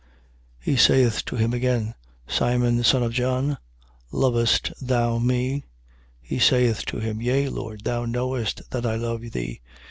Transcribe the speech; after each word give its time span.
He 0.59 0.77
saith 0.77 1.23
to 1.25 1.35
him 1.35 1.53
again: 1.53 1.93
Simon, 2.27 2.83
son 2.83 3.03
of 3.03 3.13
John, 3.13 3.59
lovest 4.11 4.71
thou 4.81 5.19
me? 5.19 5.65
He 6.19 6.39
saith 6.39 6.87
to 6.87 6.97
him: 6.97 7.21
yea, 7.21 7.49
Lord, 7.49 7.83
thou 7.83 8.05
knowest 8.05 8.63
that 8.71 8.83
I 8.87 8.95
love 8.95 9.21
thee. 9.31 9.61